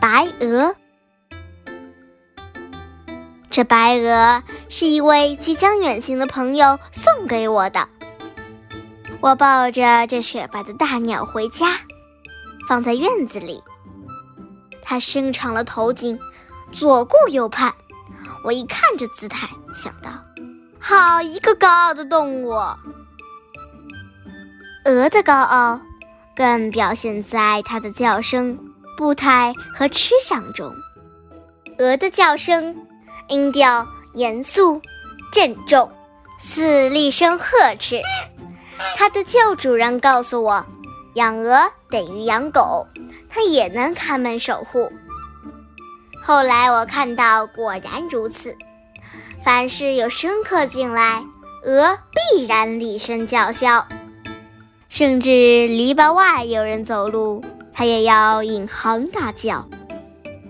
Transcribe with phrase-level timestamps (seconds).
[0.00, 0.74] 白鹅。
[3.50, 7.88] 这白鹅是一位即将远行的朋友送给我的。
[9.20, 11.76] 我抱着这雪白的大鸟回家，
[12.68, 13.62] 放在院子里。
[14.82, 16.18] 它伸长了头颈，
[16.70, 17.74] 左顾右盼。
[18.44, 20.10] 我一看这姿态，想到：
[20.78, 22.52] 好一个高傲的动物！
[24.84, 25.80] 鹅的高傲，
[26.36, 28.56] 更表现在它的叫声、
[28.98, 30.74] 步态和吃相中。
[31.78, 32.74] 鹅的叫声，
[33.28, 34.82] 音调严肃、
[35.32, 35.88] 郑重，
[36.40, 38.02] 似厉声呵斥。
[38.96, 40.66] 它的旧主人告诉我，
[41.14, 42.88] 养鹅等于养狗，
[43.30, 44.90] 它也能看门守护。
[46.20, 48.56] 后来我看到，果然如此。
[49.44, 51.22] 凡是有生客进来，
[51.62, 51.96] 鹅
[52.34, 53.86] 必然厉声叫嚣；
[54.88, 57.44] 甚至篱笆外有人走路，
[57.78, 59.64] 它也要引吭大叫，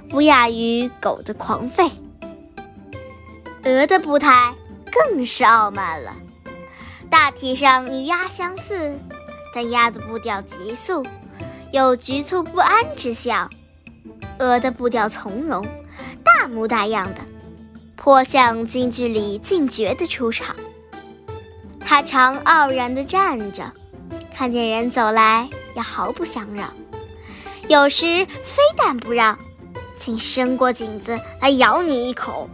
[0.08, 1.90] 不亚于狗的狂吠。
[3.64, 4.54] 鹅的步态
[4.90, 6.16] 更是傲慢了。
[7.10, 8.98] 大体上与鸭相似，
[9.54, 11.04] 但鸭的步调急速，
[11.70, 13.50] 有局促不安之象；
[14.38, 15.62] 鹅的步调从容，
[16.24, 17.20] 大模大样的，
[17.94, 20.56] 颇像京剧里劲绝的出场。
[21.78, 23.70] 它常傲然地站着，
[24.34, 26.72] 看见人走来也毫不相让，
[27.68, 29.38] 有时非但不让，
[29.96, 32.48] 竟伸过颈子来咬你一口。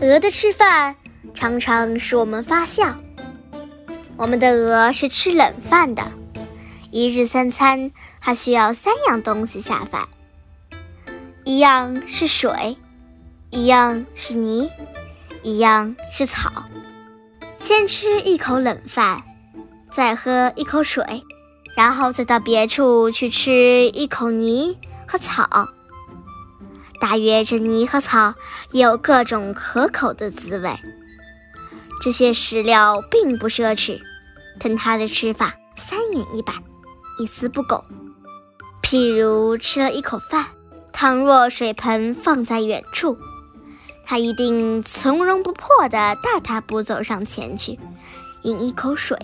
[0.00, 0.96] 鹅的吃饭。
[1.34, 2.96] 常常使我们发笑。
[4.16, 6.10] 我们的鹅是吃冷饭的，
[6.90, 10.08] 一日三餐还需要三样东西下饭，
[11.44, 12.76] 一样是水，
[13.50, 14.68] 一样是泥，
[15.42, 16.64] 一样是草。
[17.56, 19.22] 先吃一口冷饭，
[19.92, 21.22] 再喝一口水，
[21.78, 23.52] 然后再到别处去吃
[23.90, 24.76] 一口泥
[25.06, 25.68] 和草。
[27.00, 28.34] 大约这泥和草
[28.72, 30.76] 也有各种可口的滋味。
[32.02, 34.00] 这些食料并不奢侈，
[34.58, 36.56] 但他的吃法三眼一板，
[37.20, 37.84] 一丝不苟。
[38.82, 40.46] 譬如吃了一口饭，
[40.92, 43.16] 倘若水盆放在远处，
[44.04, 47.78] 他一定从容不迫地大踏步走上前去，
[48.42, 49.16] 饮一口水，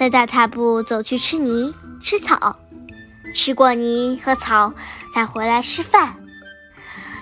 [0.00, 2.56] 再大踏步走去吃泥、吃草，
[3.34, 4.72] 吃过泥和草，
[5.14, 6.16] 再回来吃饭。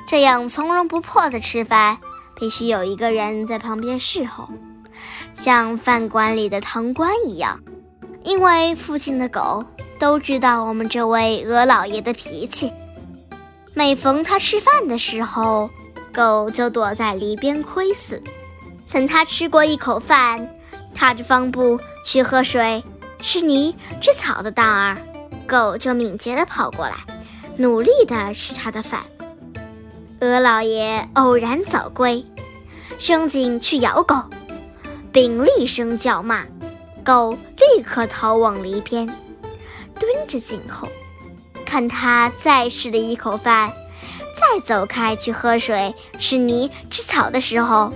[0.06, 1.98] 这样从容不迫的吃饭。
[2.36, 4.48] 必须有一个人在旁边侍候，
[5.34, 7.60] 像饭馆里的堂倌一样。
[8.22, 9.64] 因为附近的狗
[9.98, 12.72] 都知道我们这位鹅老爷的脾气，
[13.74, 15.68] 每逢他吃饭的时候，
[16.12, 18.22] 狗就躲在篱边窥伺。
[18.92, 20.48] 等他吃过一口饭，
[20.98, 22.82] 踏着方步去喝水、
[23.20, 24.98] 吃泥、吃草的蛋儿，
[25.46, 26.96] 狗就敏捷地跑过来，
[27.56, 29.04] 努力地吃它的饭。
[30.20, 32.26] 鹅老爷偶然早归，
[32.98, 34.16] 升井去咬狗，
[35.12, 36.44] 并厉声叫骂，
[37.04, 39.06] 狗立刻逃往篱边，
[40.00, 40.88] 蹲着静候，
[41.64, 43.72] 看他再吃了一口饭，
[44.34, 47.92] 再走开去喝水、吃泥、吃草的时候，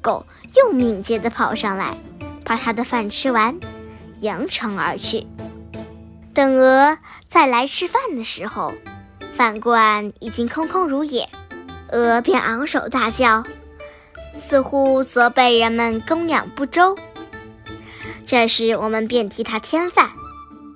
[0.00, 0.24] 狗
[0.54, 1.98] 又敏捷地跑上来，
[2.46, 3.58] 把他的饭吃完，
[4.20, 5.26] 扬长而去。
[6.32, 6.96] 等鹅
[7.26, 8.72] 再来吃饭的时候，
[9.32, 11.28] 饭罐已经空空如也。
[11.90, 13.42] 鹅便昂首大叫，
[14.32, 16.96] 似乎责备人们供养不周。
[18.24, 20.10] 这时，我们便替它添饭，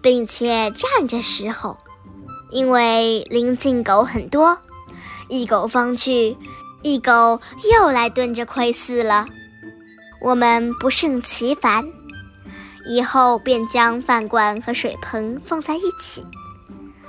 [0.02, 1.78] 并且站着侍候，
[2.50, 4.58] 因为邻近狗很多，
[5.28, 6.36] 一狗方去，
[6.82, 7.40] 一狗
[7.72, 9.26] 又来蹲着窥伺了。
[10.20, 11.90] 我们不胜其烦，
[12.86, 16.24] 以后便将饭罐和水盆放在一起，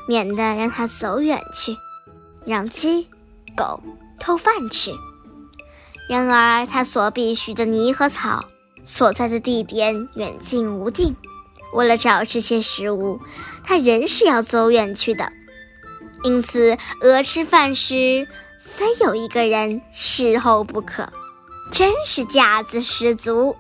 [0.08, 1.76] 免得让它走远去，
[2.46, 3.08] 让鸡。
[3.54, 3.84] 狗
[4.18, 4.94] 偷饭吃，
[6.08, 8.46] 然而它所必需的泥和草
[8.86, 11.18] 所在的地点远近无定。
[11.74, 13.20] 为了找这些食物，
[13.62, 15.34] 它仍是要走远去的。
[16.24, 18.26] 因此，鹅吃饭时
[18.62, 21.12] 非有一个人侍候不可，
[21.72, 23.56] 真是架子十足。